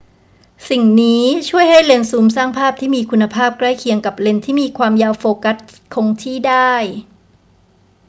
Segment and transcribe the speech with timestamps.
[0.69, 5.57] สิ่งนี้ช่วยให้เลนส์ซูมสร้างภาพที่มีคุณภาพใกล้เคียงกับเลนส์ที่มีความยาวโฟกัส
[5.93, 6.73] คงที่ได้